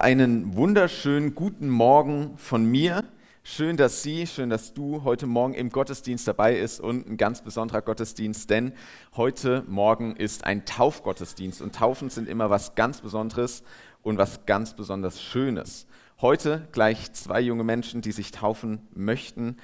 Einen 0.00 0.56
wunderschönen 0.56 1.34
guten 1.34 1.68
Morgen 1.68 2.38
von 2.38 2.64
mir. 2.64 3.04
Schön, 3.42 3.76
dass 3.76 4.02
Sie, 4.02 4.26
schön, 4.26 4.48
dass 4.48 4.72
du 4.72 5.04
heute 5.04 5.26
Morgen 5.26 5.52
im 5.52 5.68
Gottesdienst 5.68 6.26
dabei 6.26 6.56
ist 6.56 6.80
und 6.80 7.06
ein 7.06 7.18
ganz 7.18 7.42
besonderer 7.42 7.82
Gottesdienst, 7.82 8.48
denn 8.48 8.72
heute 9.14 9.62
Morgen 9.68 10.16
ist 10.16 10.44
ein 10.44 10.64
Taufgottesdienst 10.64 11.60
und 11.60 11.74
Taufen 11.74 12.08
sind 12.08 12.30
immer 12.30 12.48
was 12.48 12.74
ganz 12.74 13.02
Besonderes 13.02 13.62
und 14.00 14.16
was 14.16 14.46
ganz 14.46 14.74
besonders 14.74 15.20
Schönes. 15.20 15.86
Heute 16.22 16.66
gleich 16.72 17.12
zwei 17.12 17.42
junge 17.42 17.64
Menschen, 17.64 18.00
die 18.00 18.12
sich 18.12 18.30
taufen 18.30 18.88
möchten. 18.94 19.58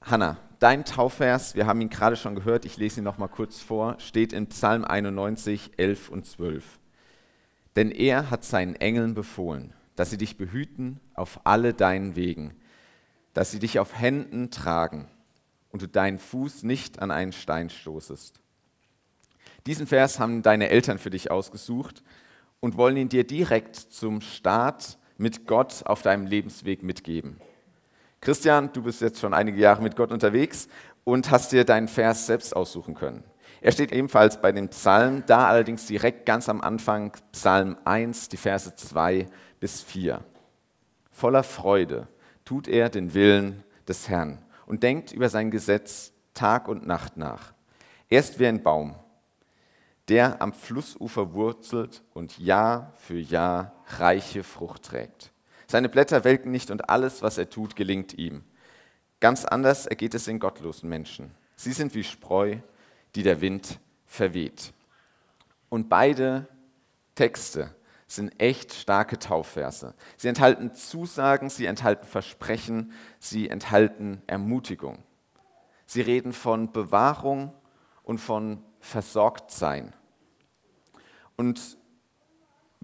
Hanna, 0.00 0.36
dein 0.58 0.84
Taufvers, 0.84 1.54
wir 1.54 1.66
haben 1.66 1.80
ihn 1.80 1.90
gerade 1.90 2.16
schon 2.16 2.34
gehört, 2.34 2.64
ich 2.64 2.76
lese 2.76 3.00
ihn 3.00 3.04
noch 3.04 3.18
mal 3.18 3.28
kurz 3.28 3.60
vor, 3.60 4.00
steht 4.00 4.32
in 4.32 4.48
Psalm 4.48 4.84
91, 4.84 5.74
11 5.76 6.08
und 6.08 6.26
12. 6.26 6.80
Denn 7.76 7.90
er 7.90 8.30
hat 8.30 8.44
seinen 8.44 8.76
Engeln 8.76 9.14
befohlen, 9.14 9.72
dass 9.96 10.10
sie 10.10 10.18
dich 10.18 10.36
behüten 10.36 11.00
auf 11.14 11.40
alle 11.44 11.74
deinen 11.74 12.16
Wegen, 12.16 12.54
dass 13.34 13.50
sie 13.50 13.58
dich 13.58 13.78
auf 13.78 13.98
Händen 13.98 14.50
tragen 14.50 15.08
und 15.70 15.82
du 15.82 15.88
deinen 15.88 16.18
Fuß 16.18 16.64
nicht 16.64 17.00
an 17.00 17.10
einen 17.10 17.32
Stein 17.32 17.70
stoßest. 17.70 18.40
Diesen 19.66 19.86
Vers 19.86 20.18
haben 20.18 20.42
deine 20.42 20.68
Eltern 20.68 20.98
für 20.98 21.10
dich 21.10 21.30
ausgesucht 21.30 22.02
und 22.60 22.76
wollen 22.76 22.96
ihn 22.96 23.08
dir 23.08 23.24
direkt 23.24 23.76
zum 23.76 24.20
Start 24.20 24.98
mit 25.18 25.46
Gott 25.46 25.82
auf 25.84 26.02
deinem 26.02 26.26
Lebensweg 26.26 26.82
mitgeben. 26.82 27.36
Christian, 28.20 28.72
du 28.72 28.82
bist 28.82 29.00
jetzt 29.00 29.20
schon 29.20 29.34
einige 29.34 29.58
Jahre 29.58 29.82
mit 29.82 29.96
Gott 29.96 30.12
unterwegs 30.12 30.68
und 31.04 31.30
hast 31.30 31.52
dir 31.52 31.64
deinen 31.64 31.88
Vers 31.88 32.26
selbst 32.26 32.54
aussuchen 32.54 32.94
können. 32.94 33.24
Er 33.62 33.70
steht 33.70 33.92
ebenfalls 33.92 34.40
bei 34.40 34.50
den 34.50 34.68
Psalmen, 34.70 35.22
da 35.26 35.46
allerdings 35.46 35.86
direkt 35.86 36.26
ganz 36.26 36.48
am 36.48 36.60
Anfang 36.60 37.12
Psalm 37.30 37.76
1, 37.84 38.28
die 38.28 38.36
Verse 38.36 38.74
2 38.74 39.28
bis 39.60 39.82
4. 39.82 40.20
Voller 41.12 41.44
Freude 41.44 42.08
tut 42.44 42.66
er 42.66 42.88
den 42.88 43.14
Willen 43.14 43.62
des 43.86 44.08
Herrn 44.08 44.38
und 44.66 44.82
denkt 44.82 45.12
über 45.12 45.28
sein 45.28 45.52
Gesetz 45.52 46.12
Tag 46.34 46.66
und 46.66 46.88
Nacht 46.88 47.16
nach. 47.16 47.52
Er 48.08 48.18
ist 48.18 48.40
wie 48.40 48.48
ein 48.48 48.64
Baum, 48.64 48.96
der 50.08 50.42
am 50.42 50.52
Flussufer 50.52 51.32
wurzelt 51.32 52.02
und 52.14 52.40
Jahr 52.40 52.92
für 52.96 53.18
Jahr 53.18 53.74
reiche 53.98 54.42
Frucht 54.42 54.82
trägt. 54.82 55.30
Seine 55.68 55.88
Blätter 55.88 56.24
welken 56.24 56.50
nicht 56.50 56.72
und 56.72 56.90
alles, 56.90 57.22
was 57.22 57.38
er 57.38 57.48
tut, 57.48 57.76
gelingt 57.76 58.14
ihm. 58.18 58.42
Ganz 59.20 59.44
anders 59.44 59.86
ergeht 59.86 60.14
es 60.14 60.24
den 60.24 60.40
gottlosen 60.40 60.88
Menschen. 60.88 61.30
Sie 61.54 61.72
sind 61.72 61.94
wie 61.94 62.02
Spreu, 62.02 62.56
die 63.14 63.22
der 63.22 63.40
Wind 63.40 63.78
verweht. 64.06 64.72
Und 65.68 65.88
beide 65.88 66.48
Texte 67.14 67.74
sind 68.06 68.40
echt 68.40 68.74
starke 68.74 69.18
Taufverse. 69.18 69.94
Sie 70.16 70.28
enthalten 70.28 70.74
Zusagen, 70.74 71.48
sie 71.48 71.66
enthalten 71.66 72.06
Versprechen, 72.06 72.92
sie 73.18 73.48
enthalten 73.48 74.22
Ermutigung. 74.26 75.02
Sie 75.86 76.02
reden 76.02 76.32
von 76.32 76.72
Bewahrung 76.72 77.52
und 78.02 78.18
von 78.18 78.62
Versorgtsein. 78.80 79.94
Und 81.36 81.78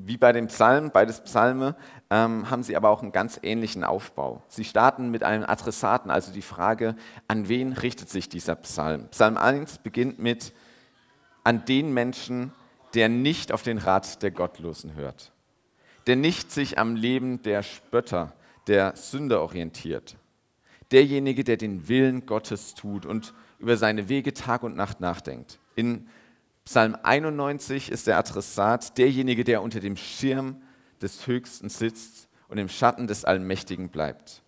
wie 0.07 0.17
bei 0.17 0.33
dem 0.33 0.47
Psalm, 0.47 0.91
beides 0.93 1.21
Psalme, 1.21 1.75
ähm, 2.11 2.51
haben 2.51 2.63
sie 2.63 2.77
aber 2.77 2.91
auch 2.91 3.03
einen 3.03 3.13
ganz 3.13 3.39
ähnlichen 3.43 3.85
Aufbau. 3.85 4.43
Sie 4.49 4.65
starten 4.65 5.11
mit 5.11 5.25
einem 5.25 5.45
Adressaten, 5.45 6.11
also 6.11 6.33
die 6.33 6.43
Frage, 6.43 6.95
an 7.27 7.49
wen 7.49 7.73
richtet 7.73 8.09
sich 8.09 8.29
dieser 8.29 8.55
Psalm? 8.57 9.09
Psalm 9.09 9.37
1 9.37 9.79
beginnt 9.79 10.19
mit, 10.19 10.53
an 11.45 11.65
den 11.65 11.93
Menschen, 11.93 12.53
der 12.95 13.09
nicht 13.09 13.53
auf 13.53 13.63
den 13.63 13.79
Rat 13.79 14.23
der 14.23 14.31
Gottlosen 14.31 14.95
hört, 14.95 15.33
der 16.07 16.17
nicht 16.17 16.53
sich 16.53 16.79
am 16.79 16.95
Leben 16.95 17.43
der 17.43 17.63
Spötter, 17.63 18.33
der 18.67 18.97
Sünder 18.97 19.41
orientiert, 19.43 20.17
derjenige, 20.93 21.45
der 21.45 21.57
den 21.57 21.89
Willen 21.89 22.27
Gottes 22.27 22.75
tut 22.75 23.07
und 23.07 23.35
über 23.59 23.77
seine 23.77 24.09
Wege 24.09 24.35
Tag 24.35 24.63
und 24.63 24.77
Nacht 24.77 25.01
nachdenkt. 25.01 25.59
In 25.75 26.09
Psalm 26.69 26.99
91 27.03 27.91
ist 27.91 28.09
der 28.09 28.19
Adressat 28.19 28.99
derjenige, 28.99 29.43
der 29.43 29.63
unter 29.63 29.81
dem 29.81 29.97
Schirm 29.97 30.61
des 31.01 31.27
Höchsten 31.27 31.71
sitzt 31.71 32.29
und 32.49 32.59
im 32.59 32.69
Schatten 32.69 33.07
des 33.07 33.25
Allmächtigen 33.25 33.89
bleibt. 33.89 34.43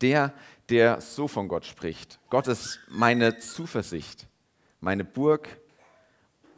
Der, 0.00 0.32
der 0.70 1.02
so 1.02 1.28
von 1.28 1.48
Gott 1.48 1.66
spricht. 1.66 2.18
Gott 2.30 2.48
ist 2.48 2.80
meine 2.88 3.36
Zuversicht, 3.36 4.26
meine 4.80 5.04
Burg 5.04 5.60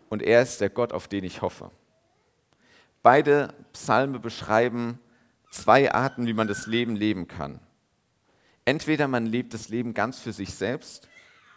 und 0.09 0.23
er 0.23 0.43
ist 0.43 0.61
der 0.61 0.71
Gott, 0.71 0.93
auf 0.93 1.09
den 1.09 1.25
ich 1.25 1.43
hoffe. 1.43 1.73
Beide 3.03 3.55
Psalme 3.73 4.21
beschreiben 4.21 5.01
zwei 5.51 5.93
Arten, 5.93 6.29
wie 6.29 6.33
man 6.33 6.47
das 6.47 6.69
Leben 6.69 6.95
leben 6.95 7.27
kann. 7.27 7.59
Entweder 8.65 9.09
man 9.09 9.27
lebt 9.27 9.53
das 9.53 9.69
Leben 9.69 9.95
ganz 9.95 10.21
für 10.21 10.33
sich 10.33 10.55
selbst, 10.55 11.09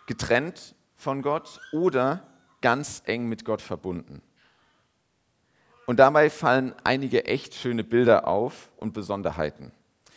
getrennt 0.07 0.73
von 0.95 1.21
Gott, 1.21 1.61
oder 1.71 2.25
ganz 2.61 3.03
eng 3.05 3.27
mit 3.27 3.45
Gott 3.45 3.61
verbunden. 3.61 4.21
Und 5.89 5.97
dabei 5.97 6.29
fallen 6.29 6.75
einige 6.83 7.25
echt 7.25 7.55
schöne 7.55 7.83
Bilder 7.83 8.27
auf 8.27 8.69
und 8.77 8.93
Besonderheiten. 8.93 9.71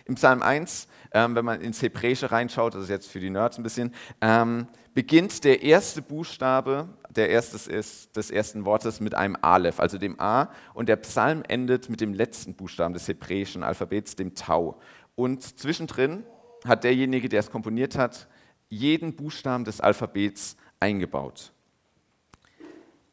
Im 0.05 0.17
Psalm 0.17 0.43
1, 0.43 0.89
ähm, 1.13 1.35
wenn 1.35 1.45
man 1.45 1.61
ins 1.61 1.81
Hebräische 1.81 2.31
reinschaut, 2.31 2.75
das 2.75 2.83
ist 2.83 2.89
jetzt 2.91 3.11
für 3.11 3.21
die 3.21 3.31
Nerds 3.31 3.57
ein 3.57 3.63
bisschen, 3.63 3.95
ähm, 4.21 4.67
beginnt 4.93 5.45
der 5.45 5.63
erste 5.63 6.03
Buchstabe 6.03 6.89
der 7.09 7.31
erstes 7.31 7.67
ist, 7.69 8.17
des 8.17 8.31
ersten 8.31 8.65
Wortes 8.65 9.01
mit 9.01 9.15
einem 9.15 9.37
Aleph, 9.41 9.81
also 9.81 9.97
dem 9.97 10.21
A, 10.21 10.51
und 10.75 10.89
der 10.89 10.97
Psalm 10.97 11.43
endet 11.49 11.89
mit 11.89 12.01
dem 12.01 12.13
letzten 12.13 12.55
Buchstaben 12.55 12.95
des 12.95 13.09
hebräischen 13.09 13.63
Alphabets, 13.63 14.17
dem 14.17 14.35
Tau. 14.35 14.79
Und 15.15 15.59
zwischendrin 15.59 16.25
hat 16.67 16.85
derjenige, 16.85 17.29
der 17.29 17.41
es 17.41 17.51
komponiert 17.51 17.97
hat, 17.97 18.29
jeden 18.69 19.15
Buchstaben 19.15 19.65
des 19.65 19.81
Alphabets 19.81 20.57
eingebaut 20.81 21.53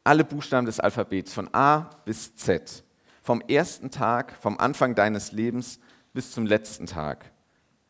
alle 0.04 0.24
Buchstaben 0.24 0.66
des 0.66 0.80
Alphabets 0.80 1.32
von 1.32 1.48
A 1.52 1.90
bis 2.04 2.34
Z. 2.36 2.84
Vom 3.22 3.42
ersten 3.42 3.90
Tag, 3.90 4.36
vom 4.40 4.58
Anfang 4.58 4.94
deines 4.94 5.32
Lebens 5.32 5.78
bis 6.12 6.32
zum 6.32 6.46
letzten 6.46 6.86
Tag. 6.86 7.30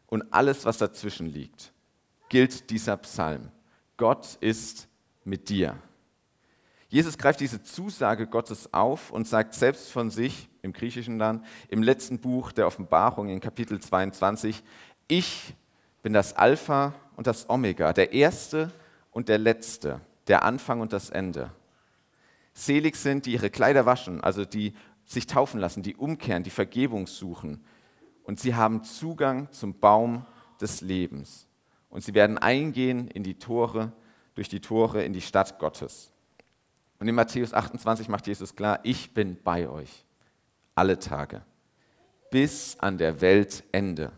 Und 0.07 0.33
alles, 0.33 0.65
was 0.65 0.79
dazwischen 0.79 1.27
liegt, 1.27 1.73
gilt 2.29 2.71
dieser 2.71 2.97
Psalm. 2.97 3.51
Gott 3.97 4.37
ist 4.41 4.89
mit 5.25 5.49
dir. 5.49 5.77
Jesus 6.89 7.17
greift 7.17 7.39
diese 7.39 7.63
Zusage 7.63 8.27
Gottes 8.27 8.75
auf 8.75 9.13
und 9.13 9.29
sagt 9.29 9.55
selbst 9.55 9.93
von 9.93 10.11
sich, 10.11 10.49
im 10.63 10.73
Griechischen 10.73 11.19
dann, 11.19 11.45
im 11.69 11.83
letzten 11.83 12.19
Buch 12.19 12.51
der 12.51 12.67
Offenbarung 12.67 13.29
in 13.29 13.39
Kapitel 13.41 13.79
22, 13.79 14.63
ich 15.07 15.55
bin 16.03 16.13
das 16.13 16.37
Alpha 16.37 16.95
und 17.17 17.29
das 17.29 17.49
Omega, 17.49 17.93
der 17.93 18.13
Erste 18.13 18.73
und 19.13 19.29
der 19.29 19.39
Letzte, 19.39 20.01
der 20.27 20.43
Anfang 20.43 20.81
und 20.81 20.93
das 20.93 21.11
Ende. 21.11 21.53
Selig 22.53 22.97
sind, 22.97 23.27
die 23.27 23.33
ihre 23.33 23.51
Kleider 23.51 23.87
waschen, 23.87 24.23
also 24.23 24.45
die 24.45 24.75
sich 25.05 25.27
taufen 25.27 25.61
lassen, 25.61 25.83
die 25.83 25.97
umkehren, 25.97 26.43
die 26.43 26.51
Vergebung 26.51 27.07
suchen. 27.07 27.65
Und 28.25 28.39
sie 28.39 28.55
haben 28.55 28.85
Zugang 28.85 29.51
zum 29.53 29.79
Baum 29.79 30.25
des 30.61 30.81
Lebens. 30.81 31.47
Und 31.89 32.05
sie 32.05 32.15
werden 32.15 32.39
eingehen 32.39 33.09
in 33.09 33.23
die 33.23 33.39
Tore, 33.39 33.93
durch 34.35 34.49
die 34.49 34.61
Tore 34.61 35.03
in 35.03 35.13
die 35.13 35.21
Stadt 35.21 35.59
Gottes. 35.59 36.13
Und 37.01 37.09
in 37.09 37.15
Matthäus 37.15 37.53
28 37.53 38.09
macht 38.09 38.27
Jesus 38.27 38.55
klar, 38.55 38.81
ich 38.85 39.13
bin 39.15 39.37
bei 39.43 39.69
euch 39.69 40.05
alle 40.75 40.99
Tage, 40.99 41.43
bis 42.31 42.79
an 42.79 42.99
der 42.99 43.21
Weltende. 43.21 44.13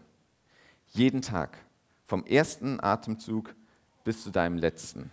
Jeden 0.88 1.22
Tag, 1.22 1.56
vom 2.04 2.26
ersten 2.26 2.78
Atemzug 2.82 3.54
bis 4.04 4.22
zu 4.22 4.30
deinem 4.30 4.58
letzten. 4.58 5.10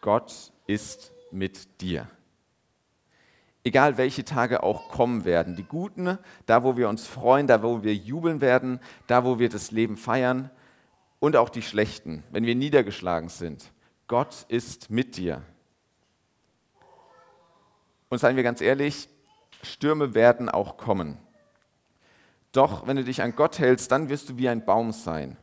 Gott 0.00 0.52
ist 0.66 1.12
mit 1.32 1.80
dir. 1.80 2.08
Egal 3.62 3.98
welche 3.98 4.24
Tage 4.24 4.62
auch 4.62 4.88
kommen 4.88 5.24
werden, 5.24 5.54
die 5.54 5.64
guten, 5.64 6.18
da 6.46 6.64
wo 6.64 6.76
wir 6.76 6.88
uns 6.88 7.06
freuen, 7.06 7.46
da 7.46 7.62
wo 7.62 7.82
wir 7.82 7.94
jubeln 7.94 8.40
werden, 8.40 8.80
da 9.06 9.24
wo 9.24 9.38
wir 9.38 9.50
das 9.50 9.70
Leben 9.70 9.96
feiern 9.96 10.50
und 11.18 11.36
auch 11.36 11.50
die 11.50 11.62
schlechten, 11.62 12.22
wenn 12.30 12.46
wir 12.46 12.54
niedergeschlagen 12.54 13.28
sind. 13.28 13.70
Gott 14.06 14.46
ist 14.48 14.90
mit 14.90 15.18
dir. 15.18 15.42
Und 18.08 18.18
seien 18.18 18.36
wir 18.36 18.42
ganz 18.42 18.60
ehrlich, 18.60 19.08
Stürme 19.62 20.14
werden 20.14 20.48
auch 20.48 20.78
kommen. 20.78 21.18
Doch 22.52 22.86
wenn 22.86 22.96
du 22.96 23.04
dich 23.04 23.22
an 23.22 23.36
Gott 23.36 23.58
hältst, 23.58 23.92
dann 23.92 24.08
wirst 24.08 24.30
du 24.30 24.38
wie 24.38 24.48
ein 24.48 24.64
Baum 24.64 24.92
sein 24.92 25.36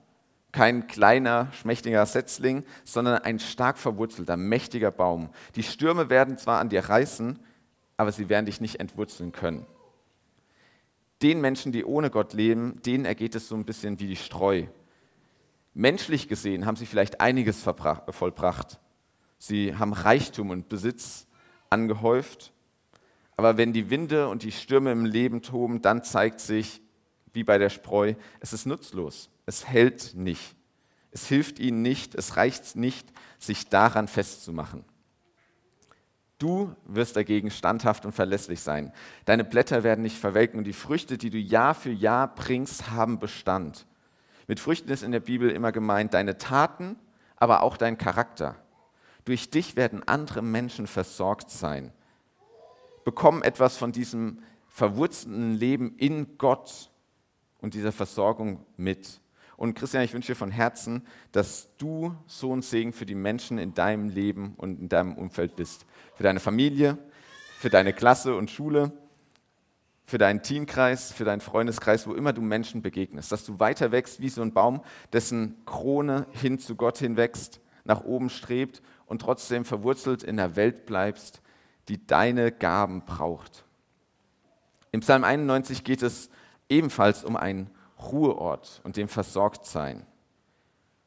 kein 0.57 0.87
kleiner, 0.87 1.49
schmächtiger 1.51 2.03
Setzling, 2.07 2.63
sondern 2.83 3.19
ein 3.19 3.37
stark 3.37 3.77
verwurzelter, 3.77 4.37
mächtiger 4.37 4.89
Baum. 4.89 5.29
Die 5.55 5.61
Stürme 5.61 6.09
werden 6.09 6.39
zwar 6.39 6.59
an 6.59 6.69
dir 6.69 6.83
reißen, 6.83 7.37
aber 7.95 8.11
sie 8.11 8.27
werden 8.27 8.47
dich 8.47 8.59
nicht 8.59 8.79
entwurzeln 8.79 9.31
können. 9.31 9.67
Den 11.21 11.41
Menschen, 11.41 11.71
die 11.71 11.85
ohne 11.85 12.09
Gott 12.09 12.33
leben, 12.33 12.81
denen 12.81 13.05
ergeht 13.05 13.35
es 13.35 13.47
so 13.47 13.55
ein 13.55 13.65
bisschen 13.65 13.99
wie 13.99 14.07
die 14.07 14.15
Streu. 14.15 14.63
Menschlich 15.75 16.27
gesehen 16.27 16.65
haben 16.65 16.75
sie 16.75 16.87
vielleicht 16.87 17.21
einiges 17.21 17.61
vollbracht. 17.61 18.79
Sie 19.37 19.75
haben 19.75 19.93
Reichtum 19.93 20.49
und 20.49 20.69
Besitz 20.69 21.27
angehäuft, 21.69 22.51
Aber 23.35 23.57
wenn 23.57 23.73
die 23.73 23.91
Winde 23.91 24.27
und 24.27 24.41
die 24.41 24.51
Stürme 24.51 24.91
im 24.91 25.05
Leben 25.05 25.43
toben, 25.43 25.83
dann 25.83 26.03
zeigt 26.03 26.39
sich, 26.39 26.81
wie 27.33 27.43
bei 27.43 27.59
der 27.59 27.69
Spreu, 27.69 28.15
es 28.39 28.53
ist 28.53 28.65
nutzlos. 28.65 29.29
Es 29.47 29.67
hält 29.67 30.13
nicht. 30.13 30.55
Es 31.09 31.25
hilft 31.25 31.57
ihnen 31.57 31.81
nicht. 31.81 32.13
Es 32.13 32.37
reicht 32.37 32.75
nicht, 32.75 33.11
sich 33.39 33.69
daran 33.69 34.07
festzumachen. 34.07 34.85
Du 36.37 36.75
wirst 36.85 37.15
dagegen 37.15 37.49
standhaft 37.49 38.05
und 38.05 38.11
verlässlich 38.11 38.59
sein. 38.59 38.93
Deine 39.25 39.43
Blätter 39.43 39.83
werden 39.83 40.03
nicht 40.03 40.17
verwelken 40.17 40.59
und 40.59 40.65
die 40.65 40.73
Früchte, 40.73 41.17
die 41.17 41.31
du 41.31 41.39
Jahr 41.39 41.73
für 41.73 41.91
Jahr 41.91 42.35
bringst, 42.35 42.91
haben 42.91 43.17
Bestand. 43.17 43.87
Mit 44.45 44.59
Früchten 44.59 44.89
ist 44.89 45.01
in 45.01 45.11
der 45.11 45.19
Bibel 45.19 45.49
immer 45.49 45.71
gemeint 45.71 46.13
deine 46.13 46.37
Taten, 46.37 46.97
aber 47.37 47.63
auch 47.63 47.77
dein 47.77 47.97
Charakter. 47.97 48.55
Durch 49.25 49.49
dich 49.49 49.75
werden 49.75 50.07
andere 50.07 50.41
Menschen 50.41 50.87
versorgt 50.87 51.49
sein. 51.49 51.91
Bekommen 53.03 53.41
etwas 53.41 53.77
von 53.77 53.91
diesem 53.91 54.43
verwurzelten 54.67 55.55
Leben 55.55 55.95
in 55.97 56.37
Gott 56.37 56.91
und 57.59 57.73
dieser 57.73 57.91
Versorgung 57.91 58.65
mit. 58.77 59.19
Und 59.57 59.73
Christian, 59.73 60.03
ich 60.03 60.13
wünsche 60.13 60.33
dir 60.33 60.35
von 60.35 60.51
Herzen, 60.51 61.05
dass 61.31 61.75
du 61.77 62.15
so 62.27 62.55
ein 62.55 62.61
Segen 62.61 62.93
für 62.93 63.07
die 63.07 63.15
Menschen 63.15 63.57
in 63.57 63.73
deinem 63.73 64.07
Leben 64.07 64.53
und 64.55 64.79
in 64.79 64.87
deinem 64.87 65.17
Umfeld 65.17 65.55
bist. 65.55 65.85
Für 66.13 66.23
deine 66.23 66.39
Familie, 66.39 66.99
für 67.57 67.71
deine 67.71 67.91
Klasse 67.91 68.35
und 68.35 68.51
Schule, 68.51 68.91
für 70.05 70.19
deinen 70.19 70.43
Teamkreis, 70.43 71.11
für 71.11 71.25
deinen 71.25 71.41
Freundeskreis, 71.41 72.05
wo 72.05 72.13
immer 72.13 72.33
du 72.33 72.41
Menschen 72.41 72.83
begegnest. 72.83 73.31
Dass 73.31 73.45
du 73.45 73.59
weiter 73.59 73.91
wächst 73.91 74.21
wie 74.21 74.29
so 74.29 74.43
ein 74.43 74.53
Baum, 74.53 74.83
dessen 75.11 75.55
Krone 75.65 76.27
hin 76.31 76.59
zu 76.59 76.75
Gott 76.75 76.99
hinwächst, 76.99 77.59
nach 77.83 78.03
oben 78.03 78.29
strebt 78.29 78.83
und 79.07 79.23
trotzdem 79.23 79.65
verwurzelt 79.65 80.21
in 80.21 80.37
der 80.37 80.55
Welt 80.55 80.85
bleibst, 80.85 81.41
die 81.87 82.05
deine 82.05 82.51
Gaben 82.51 83.05
braucht. 83.05 83.65
Im 84.91 84.99
Psalm 84.99 85.23
91 85.23 85.83
geht 85.83 86.03
es 86.03 86.29
ebenfalls 86.69 87.23
um 87.23 87.35
einen 87.35 87.71
Ruheort 87.99 88.81
und 88.83 88.97
dem 88.97 89.07
Versorgtsein. 89.07 90.05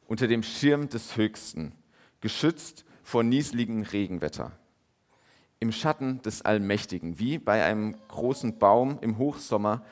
Unter 0.06 0.26
dem 0.26 0.42
Schirm 0.42 0.88
des 0.88 1.16
Höchsten, 1.16 1.72
geschützt 2.20 2.84
vor 3.02 3.22
niesligem 3.22 3.82
Regenwetter. 3.82 4.52
Im 5.58 5.72
Schatten 5.72 6.22
des 6.22 6.42
Allmächtigen, 6.42 7.19
wie 7.19 7.38
bei 7.38 7.64
einem 7.64 7.96
großen 8.08 8.58
Baum 8.58 8.98
im 9.02 9.19
Hochsommer, 9.19 9.84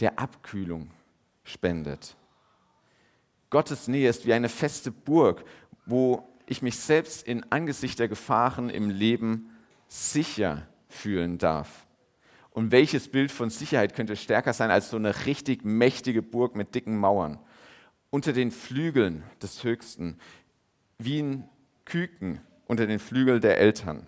der 0.00 0.18
Abkühlung 0.18 0.90
spendet. 1.44 2.16
Gottes 3.50 3.88
Nähe 3.88 4.08
ist 4.08 4.26
wie 4.26 4.32
eine 4.32 4.48
feste 4.48 4.90
Burg, 4.90 5.44
wo 5.86 6.28
ich 6.46 6.62
mich 6.62 6.78
selbst 6.78 7.26
in 7.26 7.44
Angesicht 7.52 7.98
der 7.98 8.08
Gefahren 8.08 8.68
im 8.68 8.90
Leben 8.90 9.50
sicher 9.88 10.66
fühlen 10.88 11.38
darf. 11.38 11.86
Und 12.54 12.70
welches 12.70 13.08
Bild 13.08 13.32
von 13.32 13.50
Sicherheit 13.50 13.96
könnte 13.96 14.14
stärker 14.14 14.52
sein 14.52 14.70
als 14.70 14.88
so 14.88 14.96
eine 14.96 15.26
richtig 15.26 15.64
mächtige 15.64 16.22
Burg 16.22 16.54
mit 16.54 16.76
dicken 16.76 16.96
Mauern? 16.96 17.40
Unter 18.10 18.32
den 18.32 18.52
Flügeln 18.52 19.24
des 19.42 19.64
Höchsten, 19.64 20.20
wie 20.96 21.20
ein 21.20 21.48
Küken 21.84 22.40
unter 22.66 22.86
den 22.86 23.00
Flügeln 23.00 23.40
der 23.40 23.58
Eltern. 23.58 24.06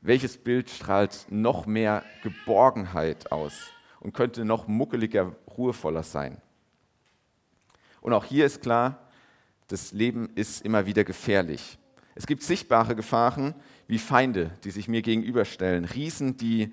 Welches 0.00 0.38
Bild 0.38 0.70
strahlt 0.70 1.26
noch 1.28 1.66
mehr 1.66 2.02
Geborgenheit 2.22 3.30
aus 3.30 3.52
und 4.00 4.14
könnte 4.14 4.46
noch 4.46 4.66
muckeliger, 4.66 5.36
ruhevoller 5.46 6.02
sein? 6.02 6.40
Und 8.00 8.14
auch 8.14 8.24
hier 8.24 8.46
ist 8.46 8.62
klar, 8.62 9.10
das 9.68 9.92
Leben 9.92 10.30
ist 10.36 10.64
immer 10.64 10.86
wieder 10.86 11.04
gefährlich. 11.04 11.78
Es 12.14 12.26
gibt 12.26 12.42
sichtbare 12.42 12.96
Gefahren 12.96 13.54
wie 13.88 13.98
Feinde, 13.98 14.52
die 14.64 14.70
sich 14.70 14.88
mir 14.88 15.02
gegenüberstellen, 15.02 15.84
Riesen, 15.84 16.38
die, 16.38 16.72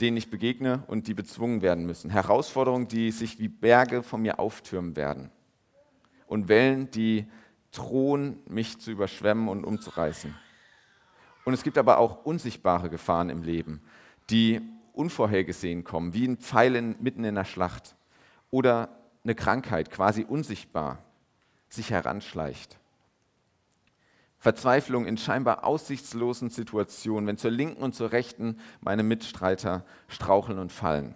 denen 0.00 0.16
ich 0.16 0.30
begegne 0.30 0.82
und 0.86 1.06
die 1.06 1.14
bezwungen 1.14 1.62
werden 1.62 1.86
müssen, 1.86 2.10
Herausforderungen, 2.10 2.88
die 2.88 3.10
sich 3.10 3.38
wie 3.38 3.48
Berge 3.48 4.02
von 4.02 4.22
mir 4.22 4.38
auftürmen 4.38 4.96
werden 4.96 5.30
und 6.26 6.48
Wellen, 6.48 6.90
die 6.90 7.26
drohen, 7.72 8.38
mich 8.48 8.78
zu 8.78 8.90
überschwemmen 8.90 9.48
und 9.48 9.64
umzureißen. 9.64 10.34
Und 11.44 11.54
es 11.54 11.62
gibt 11.62 11.78
aber 11.78 11.98
auch 11.98 12.24
unsichtbare 12.24 12.88
Gefahren 12.88 13.30
im 13.30 13.42
Leben, 13.42 13.82
die 14.30 14.60
unvorhergesehen 14.92 15.84
kommen, 15.84 16.14
wie 16.14 16.26
ein 16.26 16.36
Pfeil 16.36 16.76
in, 16.76 16.96
mitten 17.00 17.24
in 17.24 17.34
der 17.34 17.44
Schlacht 17.44 17.96
oder 18.50 18.88
eine 19.24 19.34
Krankheit, 19.34 19.90
quasi 19.90 20.24
unsichtbar 20.24 20.98
sich 21.68 21.90
heranschleicht. 21.90 22.78
Verzweiflung 24.42 25.06
in 25.06 25.18
scheinbar 25.18 25.62
aussichtslosen 25.62 26.50
Situationen, 26.50 27.28
wenn 27.28 27.38
zur 27.38 27.52
linken 27.52 27.80
und 27.80 27.94
zur 27.94 28.10
rechten 28.10 28.58
meine 28.80 29.04
Mitstreiter 29.04 29.84
straucheln 30.08 30.58
und 30.58 30.72
fallen. 30.72 31.14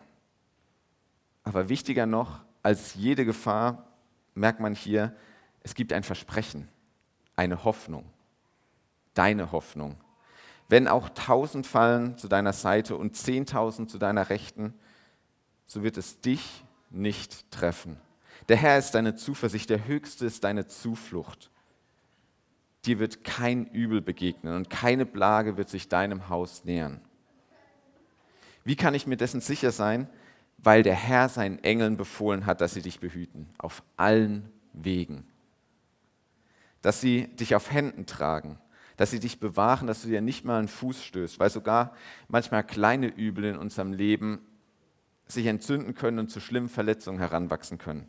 Aber 1.43 1.69
wichtiger 1.69 2.07
noch 2.07 2.43
als 2.63 2.95
jede 2.95 3.25
Gefahr 3.25 3.89
merkt 4.37 4.61
man 4.61 4.77
hier, 4.77 5.13
es 5.65 5.75
gibt 5.75 5.93
ein 5.93 6.05
Versprechen, 6.05 6.69
eine 7.35 7.65
Hoffnung, 7.65 8.05
deine 9.15 9.51
Hoffnung. 9.51 9.97
Wenn 10.69 10.87
auch 10.87 11.09
tausend 11.09 11.67
fallen 11.67 12.17
zu 12.19 12.29
deiner 12.29 12.53
Seite 12.53 12.95
und 12.95 13.17
zehntausend 13.17 13.91
zu 13.91 13.99
deiner 13.99 14.31
Rechten, 14.31 14.73
so 15.67 15.83
wird 15.83 15.97
es 15.97 16.21
dich 16.21 16.63
nicht 16.91 17.51
treffen. 17.51 17.97
Der 18.49 18.57
Herr 18.57 18.79
ist 18.79 18.93
deine 18.93 19.17
Zuversicht, 19.17 19.69
der 19.69 19.89
Höchste 19.89 20.27
ist 20.27 20.45
deine 20.45 20.69
Zuflucht. 20.69 21.51
Dir 22.87 23.01
wird 23.01 23.25
kein 23.25 23.67
Übel 23.67 24.01
begegnen 24.01 24.55
und 24.55 24.71
keine 24.71 25.07
Plage 25.07 25.57
wird 25.57 25.69
sich 25.69 25.89
deinem 25.89 26.29
Haus 26.29 26.65
nähern. 26.65 27.01
Wie 28.65 28.77
kann 28.77 28.95
ich 28.95 29.07
mir 29.07 29.17
dessen 29.17 29.41
sicher 29.41 29.73
sein? 29.73 30.09
Weil 30.59 30.83
der 30.83 30.95
Herr 30.95 31.29
seinen 31.29 31.59
Engeln 31.63 31.97
befohlen 31.97 32.47
hat, 32.47 32.61
dass 32.61 32.75
sie 32.75 32.83
dich 32.83 33.01
behüten, 33.01 33.49
auf 33.59 33.83
allen 33.97 34.51
Wegen. 34.73 35.27
Dass 36.81 37.01
sie 37.01 37.29
dich 37.37 37.55
auf 37.55 37.71
Händen 37.73 38.07
tragen, 38.07 38.59
dass 38.97 39.11
sie 39.11 39.21
dich 39.21 39.41
bewahren, 39.41 39.87
dass 39.87 40.03
du 40.03 40.09
dir 40.09 40.21
nicht 40.21 40.45
mal 40.45 40.59
einen 40.59 40.69
Fuß 40.69 41.05
stößt, 41.05 41.39
weil 41.39 41.51
sogar 41.51 41.95
manchmal 42.29 42.65
kleine 42.65 43.09
Übel 43.09 43.45
in 43.45 43.57
unserem 43.57 43.93
Leben 43.93 44.41
sich 45.27 45.47
entzünden 45.47 45.95
können 45.95 46.21
und 46.21 46.31
zu 46.31 46.41
schlimmen 46.41 46.69
Verletzungen 46.69 47.19
heranwachsen 47.19 47.79
können. 47.79 48.09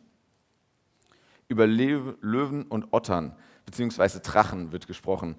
Über 1.47 1.65
Löwen 1.65 2.63
und 2.63 2.93
Ottern 2.93 3.35
beziehungsweise 3.67 4.21
Drachen 4.21 4.71
wird 4.71 4.87
gesprochen. 4.87 5.35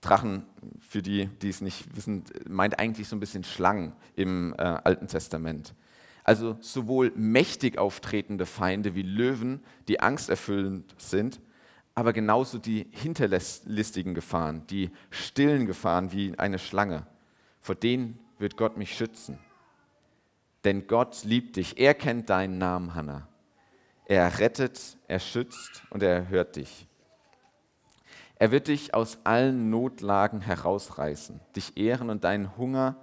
Drachen, 0.00 0.46
für 0.78 1.02
die, 1.02 1.26
die 1.42 1.48
es 1.48 1.60
nicht 1.60 1.94
wissen, 1.96 2.24
meint 2.48 2.78
eigentlich 2.78 3.08
so 3.08 3.16
ein 3.16 3.20
bisschen 3.20 3.42
Schlangen 3.42 3.92
im 4.14 4.54
äh, 4.56 4.62
Alten 4.62 5.08
Testament. 5.08 5.74
Also 6.22 6.56
sowohl 6.60 7.12
mächtig 7.16 7.76
auftretende 7.76 8.46
Feinde 8.46 8.94
wie 8.94 9.02
Löwen, 9.02 9.60
die 9.88 10.00
angsterfüllend 10.00 10.94
sind, 10.98 11.40
aber 11.96 12.12
genauso 12.12 12.58
die 12.58 12.86
hinterlistigen 12.92 14.14
Gefahren, 14.14 14.66
die 14.68 14.90
stillen 15.10 15.66
Gefahren 15.66 16.12
wie 16.12 16.38
eine 16.38 16.58
Schlange. 16.58 17.06
Vor 17.60 17.74
denen 17.74 18.18
wird 18.38 18.56
Gott 18.56 18.76
mich 18.76 18.96
schützen. 18.96 19.38
Denn 20.62 20.86
Gott 20.86 21.24
liebt 21.24 21.56
dich. 21.56 21.78
Er 21.78 21.94
kennt 21.94 22.30
deinen 22.30 22.58
Namen, 22.58 22.94
Hannah. 22.94 23.28
Er 24.06 24.38
rettet, 24.38 24.96
er 25.08 25.18
schützt 25.18 25.82
und 25.90 26.02
er 26.02 26.10
erhört 26.10 26.56
dich. 26.56 26.86
Er 28.36 28.50
wird 28.50 28.68
dich 28.68 28.94
aus 28.94 29.18
allen 29.24 29.70
Notlagen 29.70 30.40
herausreißen, 30.40 31.40
dich 31.54 31.76
ehren 31.76 32.10
und 32.10 32.24
deinen 32.24 32.56
Hunger 32.56 32.96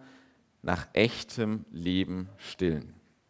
nach 0.61 0.87
echtem 0.93 1.65
Leben 1.71 2.29
stillen. 2.37 2.93